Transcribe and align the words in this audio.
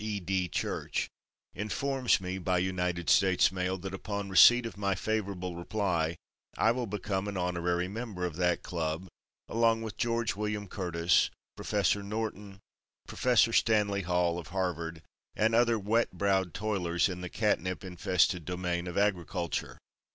E. 0.03 0.19
D. 0.19 0.47
Church, 0.47 1.09
informs 1.53 2.19
me 2.19 2.39
by 2.39 2.57
United 2.57 3.07
States 3.07 3.51
mail 3.51 3.77
that 3.77 3.93
upon 3.93 4.31
receipt 4.31 4.65
of 4.65 4.75
my 4.75 4.95
favorable 4.95 5.55
reply 5.55 6.15
I 6.57 6.71
will 6.71 6.87
become 6.87 7.27
an 7.27 7.37
honorary 7.37 7.87
member 7.87 8.25
of 8.25 8.35
that 8.37 8.63
Club, 8.63 9.05
along 9.47 9.83
with 9.83 9.97
George 9.97 10.35
William 10.35 10.67
Curtis, 10.67 11.29
Prof. 11.55 11.95
Norton, 11.97 12.57
Prof. 13.07 13.37
Stanley 13.55 14.01
Hall, 14.01 14.39
of 14.39 14.47
Harvard, 14.47 15.03
and 15.35 15.53
other 15.53 15.77
wet 15.77 16.11
browed 16.11 16.55
toilers 16.55 17.07
in 17.07 17.21
the 17.21 17.29
catnip 17.29 17.83
infested 17.83 18.43
domain 18.43 18.87
of 18.87 18.97
Agriculture. 18.97 19.77